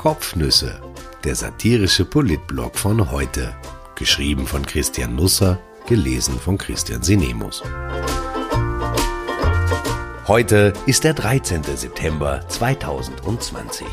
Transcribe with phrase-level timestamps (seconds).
[0.00, 0.80] Kopfnüsse,
[1.24, 3.54] der satirische Politblog von heute.
[3.96, 7.62] Geschrieben von Christian Nusser, gelesen von Christian Sinemus.
[10.26, 11.64] Heute ist der 13.
[11.64, 13.86] September 2020.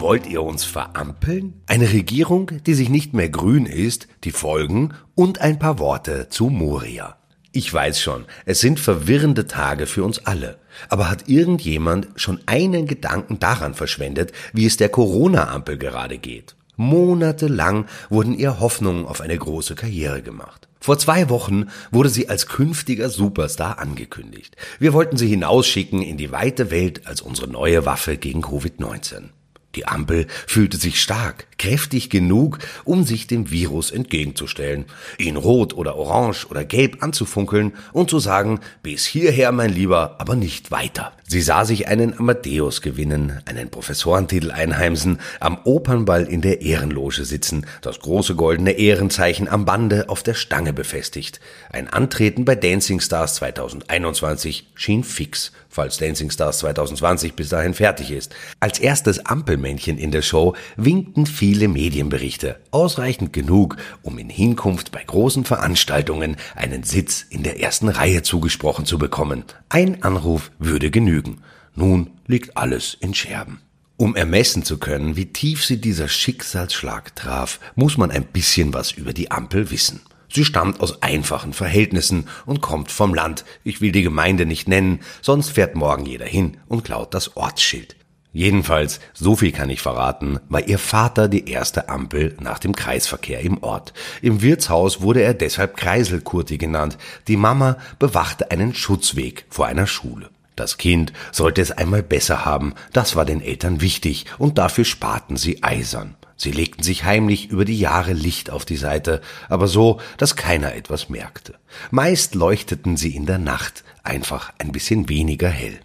[0.00, 1.62] Wollt ihr uns verampeln?
[1.68, 6.48] Eine Regierung, die sich nicht mehr grün ist, die Folgen und ein paar Worte zu
[6.50, 7.19] Moria.
[7.52, 10.58] Ich weiß schon, es sind verwirrende Tage für uns alle.
[10.88, 16.54] Aber hat irgendjemand schon einen Gedanken daran verschwendet, wie es der Corona-Ampel gerade geht?
[16.76, 20.68] Monatelang wurden ihr Hoffnungen auf eine große Karriere gemacht.
[20.78, 24.56] Vor zwei Wochen wurde sie als künftiger Superstar angekündigt.
[24.78, 29.30] Wir wollten sie hinausschicken in die weite Welt als unsere neue Waffe gegen Covid-19.
[29.76, 34.86] Die Ampel fühlte sich stark, kräftig genug, um sich dem Virus entgegenzustellen,
[35.18, 40.34] ihn rot oder orange oder gelb anzufunkeln und zu sagen, bis hierher, mein Lieber, aber
[40.34, 41.12] nicht weiter.
[41.24, 47.66] Sie sah sich einen Amadeus gewinnen, einen Professorentitel einheimsen, am Opernball in der Ehrenloge sitzen,
[47.82, 51.38] das große goldene Ehrenzeichen am Bande auf der Stange befestigt.
[51.70, 58.10] Ein Antreten bei Dancing Stars 2021 schien fix, falls Dancing Stars 2020 bis dahin fertig
[58.10, 58.34] ist.
[58.58, 65.02] Als erstes Ampelmännchen in der Show winkten viele Medienberichte, ausreichend genug, um in Hinkunft bei
[65.02, 69.44] großen Veranstaltungen einen Sitz in der ersten Reihe zugesprochen zu bekommen.
[69.68, 71.38] Ein Anruf würde genügen.
[71.74, 73.60] Nun liegt alles in Scherben.
[73.96, 78.92] Um ermessen zu können, wie tief sie dieser Schicksalsschlag traf, muss man ein bisschen was
[78.92, 80.00] über die Ampel wissen.
[80.32, 83.44] Sie stammt aus einfachen Verhältnissen und kommt vom Land.
[83.64, 87.96] Ich will die Gemeinde nicht nennen, sonst fährt morgen jeder hin und klaut das Ortsschild.
[88.32, 93.40] Jedenfalls, so viel kann ich verraten, war ihr Vater die erste Ampel nach dem Kreisverkehr
[93.40, 93.92] im Ort.
[94.22, 96.96] Im Wirtshaus wurde er deshalb Kreiselkurti genannt.
[97.26, 100.30] Die Mama bewachte einen Schutzweg vor einer Schule.
[100.54, 105.36] Das Kind sollte es einmal besser haben, das war den Eltern wichtig, und dafür sparten
[105.36, 106.14] sie eisern.
[106.40, 109.20] Sie legten sich heimlich über die Jahre Licht auf die Seite,
[109.50, 111.56] aber so, dass keiner etwas merkte.
[111.90, 115.80] Meist leuchteten sie in der Nacht, einfach ein bisschen weniger hell.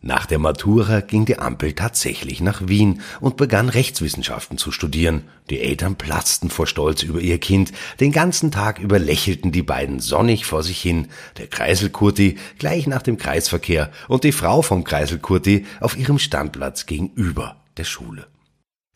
[0.00, 5.24] Nach der Matura ging die Ampel tatsächlich nach Wien und begann Rechtswissenschaften zu studieren.
[5.50, 7.72] Die Eltern platzten vor Stolz über ihr Kind.
[8.00, 11.08] Den ganzen Tag über lächelten die beiden sonnig vor sich hin.
[11.36, 17.56] Der Kreiselkurti gleich nach dem Kreisverkehr und die Frau vom Kreiselkurti auf ihrem Standplatz gegenüber
[17.76, 18.26] der Schule.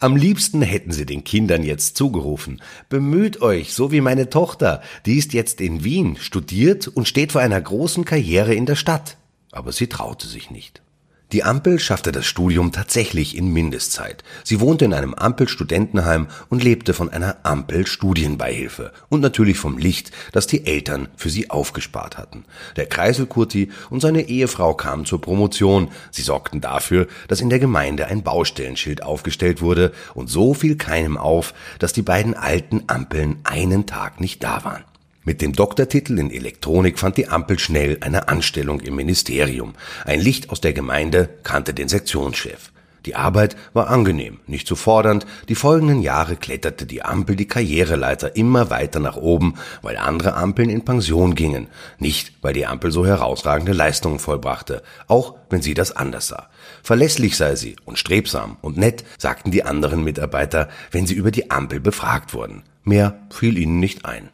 [0.02, 5.16] Am liebsten hätten sie den Kindern jetzt zugerufen, bemüht euch, so wie meine Tochter, die
[5.16, 9.16] ist jetzt in Wien, studiert und steht vor einer großen Karriere in der Stadt.
[9.52, 10.82] Aber sie traute sich nicht.
[11.32, 14.22] Die Ampel schaffte das Studium tatsächlich in Mindestzeit.
[14.44, 20.46] Sie wohnte in einem Ampel-Studentenheim und lebte von einer Ampel-Studienbeihilfe und natürlich vom Licht, das
[20.46, 22.44] die Eltern für sie aufgespart hatten.
[22.76, 25.90] Der Kreiselkurti und seine Ehefrau kamen zur Promotion.
[26.10, 31.16] Sie sorgten dafür, dass in der Gemeinde ein Baustellenschild aufgestellt wurde und so fiel keinem
[31.16, 34.84] auf, dass die beiden alten Ampeln einen Tag nicht da waren.
[35.24, 39.74] Mit dem Doktortitel in Elektronik fand die Ampel schnell eine Anstellung im Ministerium.
[40.04, 42.72] Ein Licht aus der Gemeinde kannte den Sektionschef.
[43.06, 45.24] Die Arbeit war angenehm, nicht zu fordernd.
[45.48, 50.70] Die folgenden Jahre kletterte die Ampel die Karriereleiter immer weiter nach oben, weil andere Ampeln
[50.70, 51.68] in Pension gingen.
[52.00, 56.48] Nicht, weil die Ampel so herausragende Leistungen vollbrachte, auch wenn sie das anders sah.
[56.82, 61.50] Verlässlich sei sie und strebsam und nett, sagten die anderen Mitarbeiter, wenn sie über die
[61.52, 62.64] Ampel befragt wurden.
[62.82, 64.30] Mehr fiel ihnen nicht ein.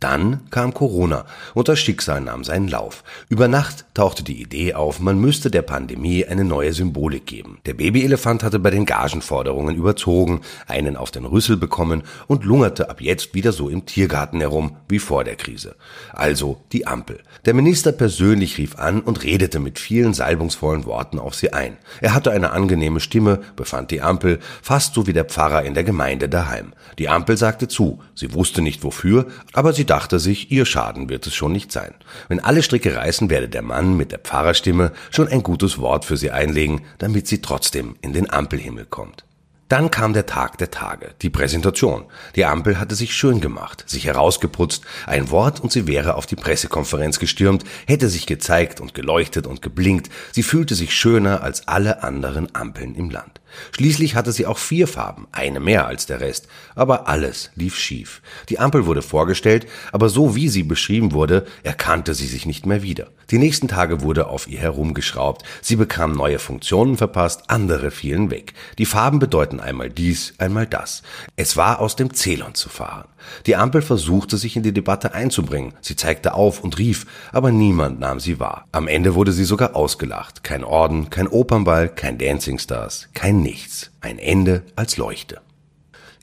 [0.00, 3.04] Dann kam Corona und das Schicksal nahm seinen Lauf.
[3.28, 7.58] Über Nacht tauchte die Idee auf, man müsste der Pandemie eine neue Symbolik geben.
[7.66, 13.02] Der Babyelefant hatte bei den Gagenforderungen überzogen, einen auf den Rüssel bekommen und lungerte ab
[13.02, 15.76] jetzt wieder so im Tiergarten herum wie vor der Krise.
[16.14, 17.20] Also die Ampel.
[17.44, 21.76] Der Minister persönlich rief an und redete mit vielen salbungsvollen Worten auf sie ein.
[22.00, 25.84] Er hatte eine angenehme Stimme, befand die Ampel, fast so wie der Pfarrer in der
[25.84, 26.72] Gemeinde daheim.
[26.98, 31.26] Die Ampel sagte zu, sie wusste nicht wofür, aber sie dachte sich, ihr Schaden wird
[31.26, 31.94] es schon nicht sein.
[32.28, 36.16] Wenn alle Stricke reißen, werde der Mann mit der Pfarrerstimme schon ein gutes Wort für
[36.16, 39.24] sie einlegen, damit sie trotzdem in den Ampelhimmel kommt.
[39.70, 42.04] Dann kam der Tag der Tage, die Präsentation.
[42.34, 46.34] Die Ampel hatte sich schön gemacht, sich herausgeputzt, ein Wort und sie wäre auf die
[46.34, 52.02] Pressekonferenz gestürmt, hätte sich gezeigt und geleuchtet und geblinkt, sie fühlte sich schöner als alle
[52.02, 53.40] anderen Ampeln im Land.
[53.72, 58.22] Schließlich hatte sie auch vier Farben, eine mehr als der Rest, aber alles lief schief.
[58.48, 62.82] Die Ampel wurde vorgestellt, aber so wie sie beschrieben wurde, erkannte sie sich nicht mehr
[62.82, 63.08] wieder.
[63.30, 68.54] Die nächsten Tage wurde auf ihr herumgeschraubt, sie bekam neue Funktionen verpasst, andere fielen weg.
[68.78, 71.02] Die Farben bedeuten einmal dies, einmal das.
[71.36, 73.06] Es war aus dem Zelon zu fahren.
[73.46, 78.00] Die Ampel versuchte sich in die Debatte einzubringen, sie zeigte auf und rief, aber niemand
[78.00, 78.66] nahm sie wahr.
[78.72, 80.42] Am Ende wurde sie sogar ausgelacht.
[80.42, 83.90] Kein Orden, kein Opernball, kein Dancing Stars, kein Nichts.
[84.02, 85.40] Ein Ende als Leuchte.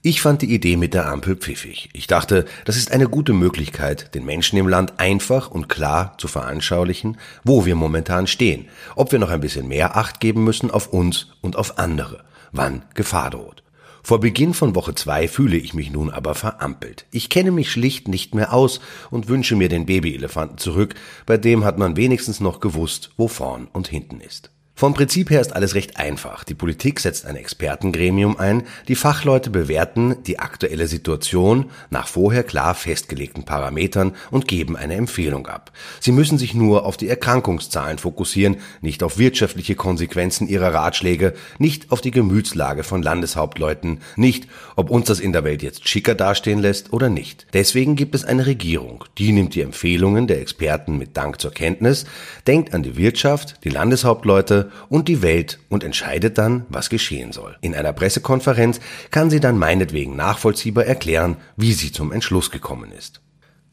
[0.03, 1.89] Ich fand die Idee mit der Ampel pfiffig.
[1.93, 6.27] Ich dachte, das ist eine gute Möglichkeit, den Menschen im Land einfach und klar zu
[6.27, 10.93] veranschaulichen, wo wir momentan stehen, ob wir noch ein bisschen mehr Acht geben müssen auf
[10.93, 13.63] uns und auf andere, wann Gefahr droht.
[14.03, 17.07] Vor Beginn von Woche zwei fühle ich mich nun aber verampelt.
[17.09, 18.79] Ich kenne mich schlicht nicht mehr aus
[19.09, 20.93] und wünsche mir den Babyelefanten zurück,
[21.25, 24.51] bei dem hat man wenigstens noch gewusst, wo vorn und hinten ist.
[24.79, 26.43] Vom Prinzip her ist alles recht einfach.
[26.43, 32.75] Die Politik setzt ein Expertengremium ein, die Fachleute bewerten die aktuelle Situation nach vorher klar
[32.75, 35.71] festgelegten Parametern und geben eine Empfehlung ab.
[35.99, 41.91] Sie müssen sich nur auf die Erkrankungszahlen fokussieren, nicht auf wirtschaftliche Konsequenzen ihrer Ratschläge, nicht
[41.91, 46.59] auf die Gemütslage von Landeshauptleuten, nicht, ob uns das in der Welt jetzt schicker dastehen
[46.59, 47.47] lässt oder nicht.
[47.53, 52.05] Deswegen gibt es eine Regierung, die nimmt die Empfehlungen der Experten mit Dank zur Kenntnis,
[52.45, 57.57] denkt an die Wirtschaft, die Landeshauptleute, und die Welt und entscheidet dann, was geschehen soll.
[57.61, 58.79] In einer Pressekonferenz
[59.11, 63.21] kann sie dann meinetwegen nachvollziehbar erklären, wie sie zum Entschluss gekommen ist.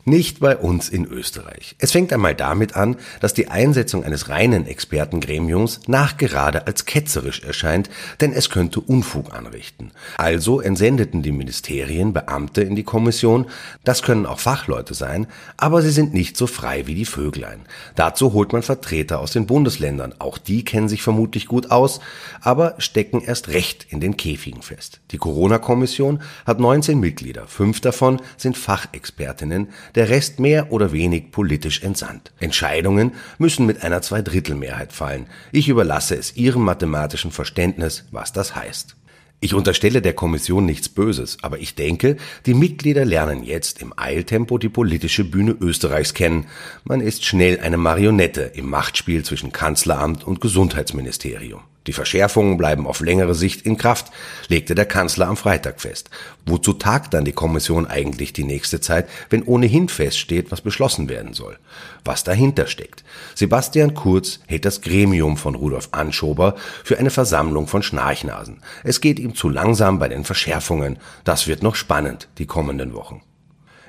[0.06, 1.76] Nicht bei uns in Österreich.
[1.78, 7.88] Es fängt einmal damit an, dass die Einsetzung eines reinen Expertengremiums nachgerade als ketzerisch erscheint,
[8.20, 9.92] denn es könnte Unfug anrichten.
[10.18, 13.46] Also entsendeten die Ministerien Beamte in die Kommission,
[13.82, 17.60] das können auch Fachleute sein, aber sie sind nicht so frei wie die Vöglein.
[17.94, 22.00] Dazu holt man Vertreter aus den Bundesländern, auch die kennen sich vermutlich gut aus,
[22.42, 25.00] aber stecken erst recht in den Käfigen fest.
[25.12, 31.82] Die Corona-Kommission hat 19 Mitglieder, fünf davon sind Fachexpertinnen, der Rest mehr oder wenig politisch
[31.82, 32.32] entsandt.
[32.40, 35.26] Entscheidungen müssen mit einer Zweidrittelmehrheit fallen.
[35.52, 38.96] Ich überlasse es Ihrem mathematischen Verständnis, was das heißt.
[39.40, 44.56] Ich unterstelle der Kommission nichts Böses, aber ich denke, die Mitglieder lernen jetzt im Eiltempo
[44.56, 46.46] die politische Bühne Österreichs kennen.
[46.84, 51.60] Man ist schnell eine Marionette im Machtspiel zwischen Kanzleramt und Gesundheitsministerium.
[51.86, 54.10] Die Verschärfungen bleiben auf längere Sicht in Kraft,
[54.48, 56.08] legte der Kanzler am Freitag fest.
[56.46, 61.34] Wozu tagt dann die Kommission eigentlich die nächste Zeit, wenn ohnehin feststeht, was beschlossen werden
[61.34, 61.58] soll?
[62.04, 63.04] Was dahinter steckt?
[63.34, 68.62] Sebastian Kurz hält das Gremium von Rudolf Anschober für eine Versammlung von Schnarchnasen.
[68.82, 70.98] Es geht ihm zu langsam bei den Verschärfungen.
[71.24, 73.22] Das wird noch spannend, die kommenden Wochen.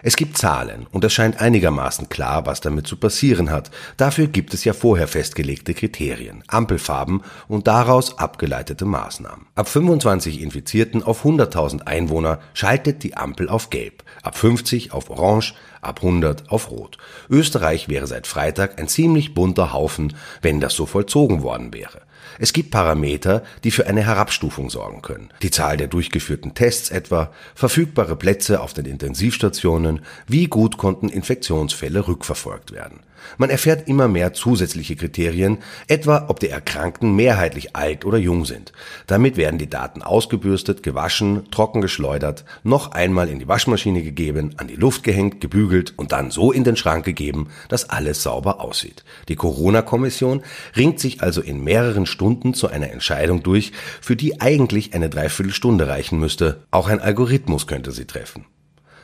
[0.08, 3.72] Es gibt Zahlen und es scheint einigermaßen klar, was damit zu passieren hat.
[3.98, 9.48] Dafür gibt es ja vorher festgelegte Kriterien, Ampelfarben und daraus abgeleitete Maßnahmen.
[9.56, 15.56] Ab 25 Infizierten auf 100.000 Einwohner schaltet die Ampel auf Gelb, ab 50 auf Orange,
[15.82, 17.00] ab 100 auf Rot.
[17.28, 20.14] Österreich wäre seit Freitag ein ziemlich bunter Haufen,
[20.44, 22.04] wenn das so vollzogen worden wäre.
[22.40, 25.30] Es gibt Parameter, die für eine Herabstufung sorgen können.
[25.42, 32.08] Die Zahl der durchgeführten Tests etwa, verfügbare Plätze auf den Intensivstationen, wie gut konnten Infektionsfälle
[32.08, 33.00] rückverfolgt werden.
[33.38, 38.72] Man erfährt immer mehr zusätzliche Kriterien, etwa ob die Erkrankten mehrheitlich alt oder jung sind.
[39.08, 44.68] Damit werden die Daten ausgebürstet, gewaschen, trocken geschleudert, noch einmal in die Waschmaschine gegeben, an
[44.68, 49.04] die Luft gehängt, gebügelt und dann so in den Schrank gegeben, dass alles sauber aussieht.
[49.30, 50.44] Die Corona-Kommission
[50.76, 53.72] ringt sich also in mehreren Stunden zu einer Entscheidung durch,
[54.02, 56.64] für die eigentlich eine Dreiviertelstunde reichen müsste.
[56.72, 58.46] Auch ein Algorithmus könnte sie treffen.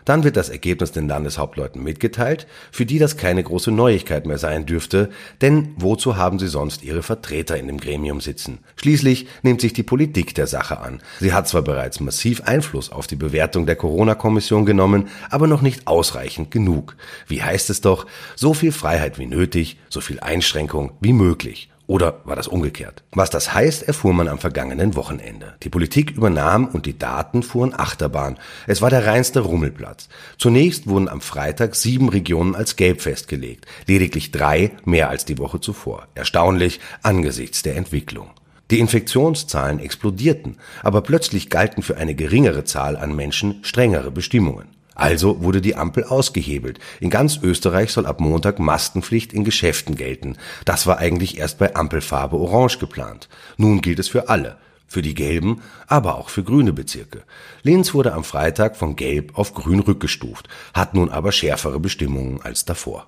[0.05, 4.65] Dann wird das Ergebnis den Landeshauptleuten mitgeteilt, für die das keine große Neuigkeit mehr sein
[4.65, 5.09] dürfte,
[5.41, 8.59] denn wozu haben sie sonst ihre Vertreter in dem Gremium sitzen?
[8.75, 11.01] Schließlich nimmt sich die Politik der Sache an.
[11.19, 15.87] Sie hat zwar bereits massiv Einfluss auf die Bewertung der Corona-Kommission genommen, aber noch nicht
[15.87, 16.95] ausreichend genug.
[17.27, 18.05] Wie heißt es doch,
[18.35, 21.69] so viel Freiheit wie nötig, so viel Einschränkung wie möglich.
[21.91, 23.03] Oder war das umgekehrt?
[23.11, 25.55] Was das heißt, erfuhr man am vergangenen Wochenende.
[25.61, 28.37] Die Politik übernahm und die Daten fuhren Achterbahn.
[28.65, 30.07] Es war der reinste Rummelplatz.
[30.37, 35.59] Zunächst wurden am Freitag sieben Regionen als gelb festgelegt, lediglich drei mehr als die Woche
[35.59, 36.07] zuvor.
[36.15, 38.29] Erstaunlich angesichts der Entwicklung.
[38.69, 44.69] Die Infektionszahlen explodierten, aber plötzlich galten für eine geringere Zahl an Menschen strengere Bestimmungen.
[45.01, 46.79] Also wurde die Ampel ausgehebelt.
[46.99, 50.37] In ganz Österreich soll ab Montag Maskenpflicht in Geschäften gelten.
[50.63, 53.27] Das war eigentlich erst bei Ampelfarbe Orange geplant.
[53.57, 54.57] Nun gilt es für alle.
[54.85, 57.23] Für die gelben, aber auch für grüne Bezirke.
[57.63, 62.65] Linz wurde am Freitag von gelb auf grün rückgestuft, hat nun aber schärfere Bestimmungen als
[62.65, 63.07] davor.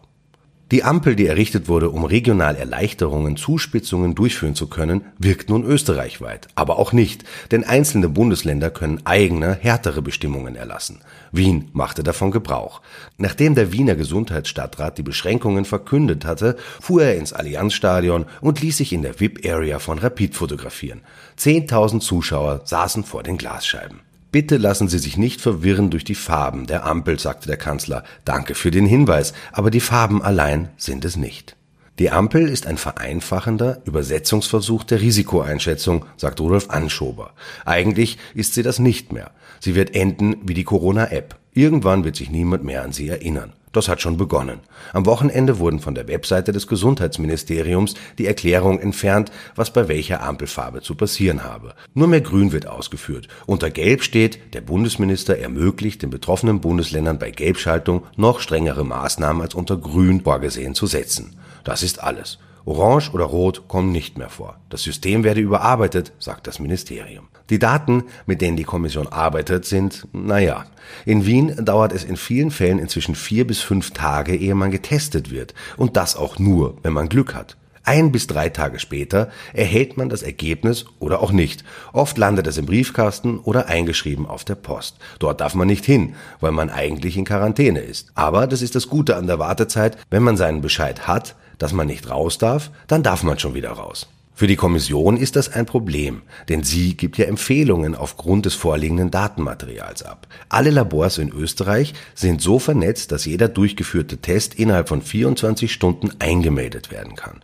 [0.71, 6.47] Die Ampel, die errichtet wurde, um regional Erleichterungen, Zuspitzungen durchführen zu können, wirkt nun österreichweit.
[6.55, 11.01] Aber auch nicht, denn einzelne Bundesländer können eigene, härtere Bestimmungen erlassen.
[11.31, 12.81] Wien machte davon Gebrauch.
[13.17, 18.93] Nachdem der Wiener Gesundheitsstadtrat die Beschränkungen verkündet hatte, fuhr er ins Allianzstadion und ließ sich
[18.93, 21.01] in der VIP-Area von Rapid fotografieren.
[21.35, 23.99] Zehntausend Zuschauer saßen vor den Glasscheiben.
[24.33, 28.03] Bitte lassen Sie sich nicht verwirren durch die Farben der Ampel, sagte der Kanzler.
[28.25, 31.55] Danke für den Hinweis, aber die Farben allein sind es nicht.
[31.99, 37.33] Die Ampel ist ein vereinfachender Übersetzungsversuch der Risikoeinschätzung, sagt Rudolf Anschober.
[37.63, 39.29] Eigentlich ist sie das nicht mehr.
[39.59, 41.35] Sie wird enden wie die Corona-App.
[41.53, 43.53] Irgendwann wird sich niemand mehr an sie erinnern.
[43.73, 44.59] Das hat schon begonnen.
[44.93, 50.81] Am Wochenende wurden von der Webseite des Gesundheitsministeriums die Erklärungen entfernt, was bei welcher Ampelfarbe
[50.81, 51.73] zu passieren habe.
[51.95, 53.27] Nur mehr Grün wird ausgeführt.
[53.47, 59.55] Unter Gelb steht, der Bundesminister ermöglicht den betroffenen Bundesländern bei Gelbschaltung noch strengere Maßnahmen als
[59.55, 61.35] unter Grün vorgesehen zu setzen.
[61.63, 62.37] Das ist alles.
[62.65, 64.59] Orange oder Rot kommen nicht mehr vor.
[64.69, 67.27] Das System werde überarbeitet, sagt das Ministerium.
[67.49, 70.65] Die Daten, mit denen die Kommission arbeitet, sind, naja,
[71.05, 75.29] in Wien dauert es in vielen Fällen inzwischen vier bis fünf Tage, ehe man getestet
[75.29, 75.53] wird.
[75.75, 77.57] Und das auch nur, wenn man Glück hat.
[77.85, 81.65] Ein bis drei Tage später erhält man das Ergebnis oder auch nicht.
[81.91, 84.97] Oft landet es im Briefkasten oder eingeschrieben auf der Post.
[85.19, 88.11] Dort darf man nicht hin, weil man eigentlich in Quarantäne ist.
[88.15, 89.97] Aber das ist das Gute an der Wartezeit.
[90.09, 93.71] Wenn man seinen Bescheid hat, dass man nicht raus darf, dann darf man schon wieder
[93.71, 94.07] raus.
[94.35, 99.11] Für die Kommission ist das ein Problem, denn sie gibt ja Empfehlungen aufgrund des vorliegenden
[99.11, 100.27] Datenmaterials ab.
[100.49, 106.09] Alle Labors in Österreich sind so vernetzt, dass jeder durchgeführte Test innerhalb von 24 Stunden
[106.17, 107.41] eingemeldet werden kann.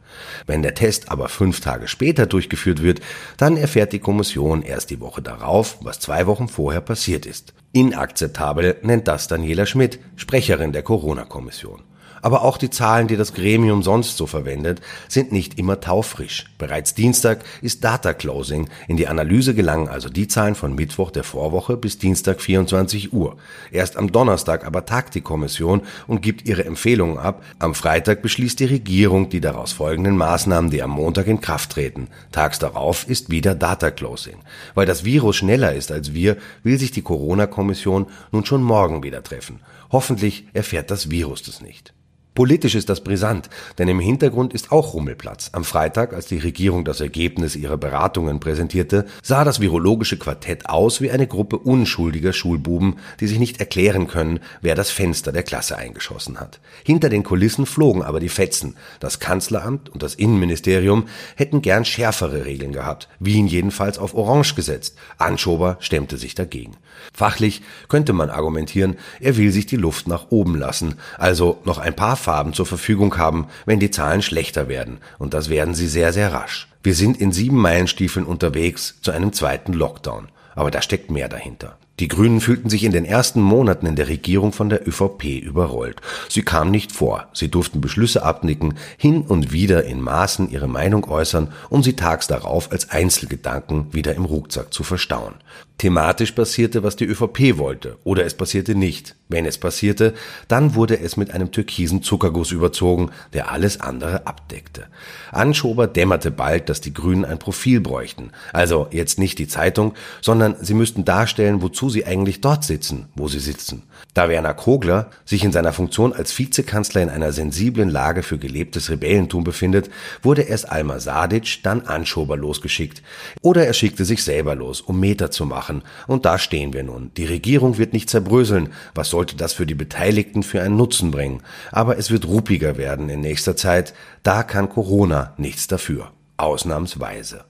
[0.48, 3.02] Wenn der Test aber fünf Tage später durchgeführt wird,
[3.38, 7.54] dann erfährt die Kommission erst die Woche darauf, was zwei Wochen vorher passiert ist.
[7.72, 11.84] Inakzeptabel nennt das Daniela Schmidt, Sprecherin der Corona-Kommission.
[12.22, 16.46] Aber auch die Zahlen, die das Gremium sonst so verwendet, sind nicht immer taufrisch.
[16.58, 18.70] Bereits Dienstag ist Data Closing.
[18.88, 23.38] In die Analyse gelangen also die Zahlen von Mittwoch der Vorwoche bis Dienstag 24 Uhr.
[23.72, 27.44] Erst am Donnerstag aber tagt die Kommission und gibt ihre Empfehlungen ab.
[27.60, 32.08] Am Freitag beschließt die Regierung die daraus folgenden Maßnahmen, die am Montag in Kraft treten.
[32.32, 34.38] Tags darauf ist wieder Data Closing.
[34.76, 39.24] Weil das Virus schneller ist als wir, will sich die Corona-Kommission nun schon morgen wieder
[39.24, 39.60] treffen.
[39.92, 41.94] Hoffentlich erfährt das Virus das nicht.
[42.40, 45.50] Politisch ist das brisant, denn im Hintergrund ist auch Rummelplatz.
[45.52, 51.02] Am Freitag, als die Regierung das Ergebnis ihrer Beratungen präsentierte, sah das virologische Quartett aus
[51.02, 55.76] wie eine Gruppe unschuldiger Schulbuben, die sich nicht erklären können, wer das Fenster der Klasse
[55.78, 56.62] eingeschossen hat.
[56.86, 58.78] Hinter den Kulissen flogen aber die Fetzen.
[59.02, 64.96] Das Kanzleramt und das Innenministerium hätten gern schärfere Regeln gehabt, Wien jedenfalls auf Orange gesetzt.
[65.18, 66.78] Anschober stemmte sich dagegen.
[67.14, 71.96] Fachlich könnte man argumentieren, er will sich die Luft nach oben lassen, also noch ein
[71.96, 75.00] paar Farben zur Verfügung haben, wenn die Zahlen schlechter werden.
[75.18, 76.68] Und das werden sie sehr, sehr rasch.
[76.84, 80.28] Wir sind in sieben Meilenstiefeln unterwegs zu einem zweiten Lockdown.
[80.54, 81.80] Aber da steckt mehr dahinter.
[82.00, 85.98] Die Grünen fühlten sich in den ersten Monaten in der Regierung von der ÖVP überrollt.
[86.30, 87.28] Sie kam nicht vor.
[87.34, 92.28] Sie durften Beschlüsse abnicken, hin und wieder in Maßen ihre Meinung äußern, um sie tags
[92.28, 95.36] darauf als Einzelgedanken wieder im Rucksack zu verstauen.
[95.80, 99.16] Thematisch passierte, was die ÖVP wollte, oder es passierte nicht.
[99.30, 100.14] Wenn es passierte,
[100.50, 104.88] dann wurde es mit einem türkisen Zuckerguss überzogen, der alles andere abdeckte.
[105.32, 108.32] Anschober dämmerte bald, dass die Grünen ein Profil bräuchten.
[108.52, 113.28] Also jetzt nicht die Zeitung, sondern sie müssten darstellen, wozu sie eigentlich dort sitzen, wo
[113.28, 113.84] sie sitzen.
[114.14, 118.90] Da Werner Kogler sich in seiner Funktion als Vizekanzler in einer sensiblen Lage für gelebtes
[118.90, 119.90] Rebellentum befindet,
[120.22, 123.04] wurde erst Alma Sadic, dann Anschober losgeschickt.
[123.42, 125.84] Oder er schickte sich selber los, um Meter zu machen.
[126.08, 127.12] Und da stehen wir nun.
[127.18, 128.70] Die Regierung wird nicht zerbröseln.
[128.96, 131.42] Was sollte das für die Beteiligten für einen Nutzen bringen?
[131.72, 133.94] Aber es wird ruppiger werden in nächster Zeit.
[134.24, 136.12] Da kann Corona nichts dafür.
[136.38, 137.46] Ausnahmsweise.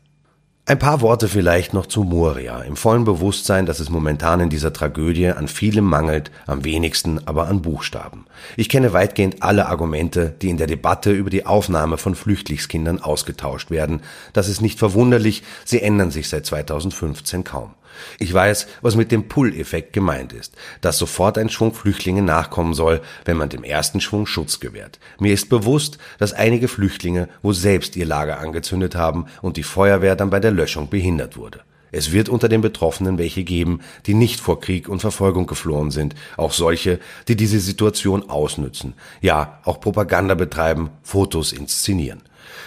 [0.70, 4.72] Ein paar Worte vielleicht noch zu Moria, im vollen Bewusstsein, dass es momentan in dieser
[4.72, 8.28] Tragödie an vielem mangelt, am wenigsten aber an Buchstaben.
[8.56, 13.72] Ich kenne weitgehend alle Argumente, die in der Debatte über die Aufnahme von Flüchtlingskindern ausgetauscht
[13.72, 14.04] werden.
[14.34, 17.74] Das ist nicht verwunderlich, sie ändern sich seit 2015 kaum.
[18.20, 23.02] Ich weiß, was mit dem Pull-Effekt gemeint ist, dass sofort ein Schwung Flüchtlinge nachkommen soll,
[23.26, 25.00] wenn man dem ersten Schwung Schutz gewährt.
[25.20, 30.16] Mir ist bewusst, dass einige Flüchtlinge wohl selbst ihr Lager angezündet haben und die Feuerwehr
[30.16, 31.62] dann bei der Löschung behindert wurde.
[31.92, 36.16] Es wird unter den Betroffenen welche geben, die nicht vor Krieg und Verfolgung geflohen sind,
[36.38, 42.22] auch solche, die diese Situation ausnützen, ja, auch Propaganda betreiben, Fotos inszenieren.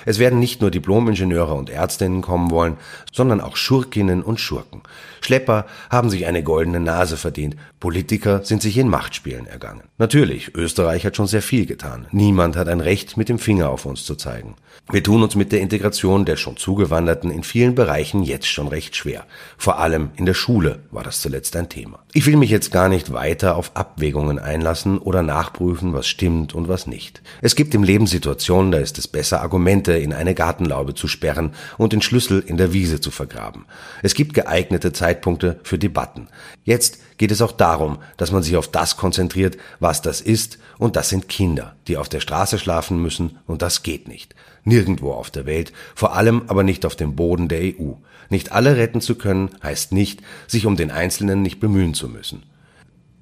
[0.07, 2.77] Es werden nicht nur Diplomingenieure und Ärztinnen kommen wollen,
[3.13, 4.83] sondern auch Schurkinnen und Schurken.
[5.21, 9.83] Schlepper haben sich eine goldene Nase verdient, Politiker sind sich in Machtspielen ergangen.
[9.99, 12.07] Natürlich, Österreich hat schon sehr viel getan.
[12.11, 14.57] Niemand hat ein Recht, mit dem Finger auf uns zu zeigen.
[14.91, 18.97] Wir tun uns mit der Integration der schon Zugewanderten in vielen Bereichen jetzt schon recht
[18.97, 19.25] schwer.
[19.57, 22.01] Vor allem in der Schule war das zuletzt ein Thema.
[22.13, 26.69] Ich will mich jetzt gar nicht weiter auf Abwägungen einlassen oder nachprüfen, was stimmt und
[26.69, 27.23] was nicht.
[27.41, 31.53] Es gibt im Leben Situationen, da ist es besser, Argumente in eine Gartenlaube zu sperren
[31.79, 33.65] und den Schlüssel in der Wiese zu vergraben.
[34.03, 36.29] Es gibt geeignete Zeitpunkte für Debatten.
[36.65, 40.97] Jetzt geht es auch darum, dass man sich auf das konzentriert, was das ist, und
[40.97, 44.35] das sind Kinder, die auf der Straße schlafen müssen, und das geht nicht.
[44.65, 47.93] Nirgendwo auf der Welt, vor allem aber nicht auf dem Boden der EU.
[48.29, 52.43] Nicht alle retten zu können, heißt nicht, sich um den Einzelnen nicht bemühen zu müssen.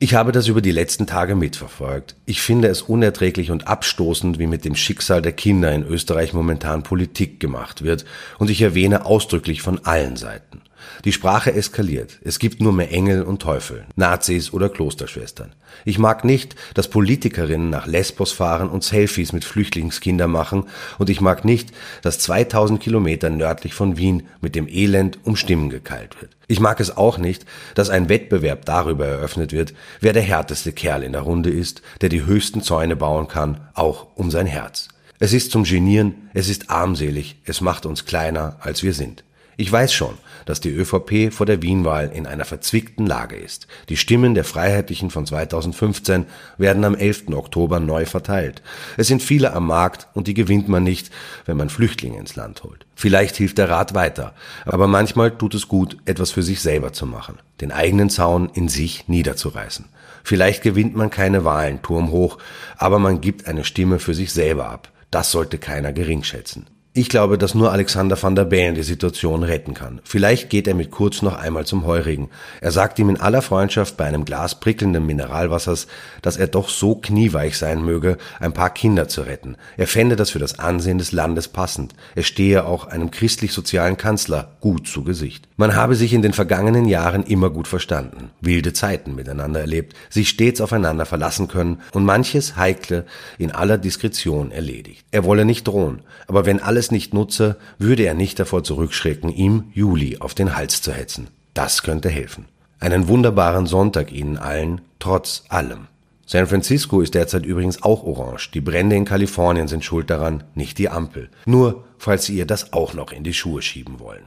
[0.02, 2.16] Ich habe das über die letzten Tage mitverfolgt.
[2.24, 6.82] Ich finde es unerträglich und abstoßend, wie mit dem Schicksal der Kinder in Österreich momentan
[6.82, 8.06] Politik gemacht wird,
[8.38, 10.62] und ich erwähne ausdrücklich von allen Seiten.
[11.04, 12.18] Die Sprache eskaliert.
[12.22, 15.52] Es gibt nur mehr Engel und Teufel, Nazis oder Klosterschwestern.
[15.84, 20.64] Ich mag nicht, dass Politikerinnen nach Lesbos fahren und Selfies mit Flüchtlingskindern machen
[20.98, 21.70] und ich mag nicht,
[22.02, 26.36] dass 2000 Kilometer nördlich von Wien mit dem Elend um Stimmen gekeilt wird.
[26.48, 31.04] Ich mag es auch nicht, dass ein Wettbewerb darüber eröffnet wird, wer der härteste Kerl
[31.04, 34.88] in der Runde ist, der die höchsten Zäune bauen kann, auch um sein Herz.
[35.20, 39.22] Es ist zum Genieren, es ist armselig, es macht uns kleiner, als wir sind.
[39.60, 40.14] Ich weiß schon,
[40.46, 43.66] dass die ÖVP vor der Wienwahl in einer verzwickten Lage ist.
[43.90, 46.24] Die Stimmen der Freiheitlichen von 2015
[46.56, 47.24] werden am 11.
[47.34, 48.62] Oktober neu verteilt.
[48.96, 51.10] Es sind viele am Markt und die gewinnt man nicht,
[51.44, 52.86] wenn man Flüchtlinge ins Land holt.
[52.94, 54.32] Vielleicht hilft der Rat weiter,
[54.64, 58.70] aber manchmal tut es gut, etwas für sich selber zu machen, den eigenen Zaun in
[58.70, 59.90] sich niederzureißen.
[60.24, 62.38] Vielleicht gewinnt man keine Wahlen turmhoch,
[62.78, 64.90] aber man gibt eine Stimme für sich selber ab.
[65.10, 66.64] Das sollte keiner geringschätzen.
[66.92, 70.00] Ich glaube, dass nur Alexander van der Bellen die Situation retten kann.
[70.02, 72.30] Vielleicht geht er mit Kurz noch einmal zum Heurigen.
[72.60, 75.86] Er sagt ihm in aller Freundschaft bei einem Glas prickelnden Mineralwassers,
[76.20, 79.54] dass er doch so knieweich sein möge, ein paar Kinder zu retten.
[79.76, 81.94] Er fände das für das Ansehen des Landes passend.
[82.16, 85.46] Er stehe auch einem christlich-sozialen Kanzler gut zu Gesicht.
[85.56, 90.28] Man habe sich in den vergangenen Jahren immer gut verstanden, wilde Zeiten miteinander erlebt, sich
[90.28, 93.04] stets aufeinander verlassen können und manches Heikle
[93.38, 95.04] in aller Diskretion erledigt.
[95.12, 99.28] Er wolle nicht drohen, aber wenn alles alles nicht nutze, würde er nicht davor zurückschrecken,
[99.28, 101.28] ihm Juli auf den Hals zu hetzen.
[101.52, 102.46] Das könnte helfen.
[102.78, 105.88] Einen wunderbaren Sonntag Ihnen allen, trotz allem.
[106.24, 108.52] San Francisco ist derzeit übrigens auch orange.
[108.54, 111.28] Die Brände in Kalifornien sind schuld daran, nicht die Ampel.
[111.44, 114.22] Nur, falls Sie ihr das auch noch in die Schuhe schieben wollen.